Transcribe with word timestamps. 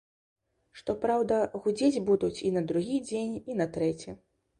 Што 0.77 0.95
праўда, 1.03 1.37
гудзець 1.65 2.03
будуць 2.07 2.39
і 2.49 2.51
на 2.55 2.63
другі 2.71 2.97
дзень, 3.11 3.37
і 3.53 3.59
на 3.61 3.69
трэці. 3.77 4.17